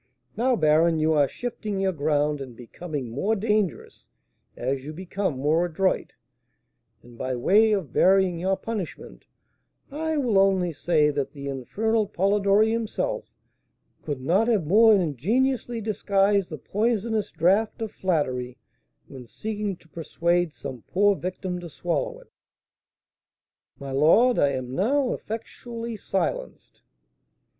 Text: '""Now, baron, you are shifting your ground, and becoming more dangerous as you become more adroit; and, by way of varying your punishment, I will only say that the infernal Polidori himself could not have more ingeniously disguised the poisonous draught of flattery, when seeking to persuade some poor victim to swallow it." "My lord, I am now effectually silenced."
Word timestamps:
'""Now, 0.35 0.55
baron, 0.55 0.97
you 0.97 1.13
are 1.13 1.27
shifting 1.27 1.79
your 1.79 1.91
ground, 1.91 2.41
and 2.41 2.55
becoming 2.55 3.11
more 3.11 3.35
dangerous 3.35 4.07
as 4.57 4.83
you 4.83 4.93
become 4.93 5.37
more 5.37 5.63
adroit; 5.67 6.13
and, 7.03 7.19
by 7.19 7.35
way 7.35 7.71
of 7.71 7.89
varying 7.89 8.39
your 8.39 8.57
punishment, 8.57 9.25
I 9.91 10.17
will 10.17 10.39
only 10.39 10.71
say 10.71 11.11
that 11.11 11.33
the 11.33 11.47
infernal 11.49 12.07
Polidori 12.07 12.71
himself 12.71 13.29
could 14.01 14.19
not 14.21 14.47
have 14.47 14.65
more 14.65 14.95
ingeniously 14.95 15.81
disguised 15.81 16.49
the 16.49 16.57
poisonous 16.57 17.29
draught 17.29 17.79
of 17.83 17.91
flattery, 17.91 18.57
when 19.07 19.27
seeking 19.27 19.75
to 19.75 19.87
persuade 19.87 20.51
some 20.51 20.81
poor 20.87 21.15
victim 21.15 21.59
to 21.59 21.69
swallow 21.69 22.21
it." 22.21 22.31
"My 23.77 23.91
lord, 23.91 24.39
I 24.39 24.49
am 24.53 24.73
now 24.73 25.13
effectually 25.13 25.95
silenced." 25.95 26.81